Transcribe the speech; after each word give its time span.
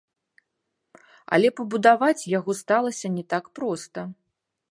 Але 1.37 1.51
пабудаваць 1.59 2.27
яго 2.39 2.51
сталася 2.61 3.07
не 3.17 3.23
так 3.35 3.45
проста. 3.59 3.99